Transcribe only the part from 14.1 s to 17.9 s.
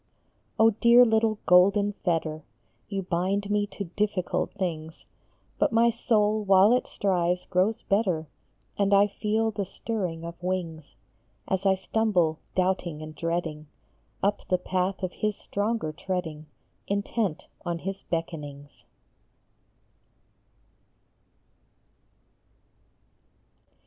Up the path of his stronger treading, Intent on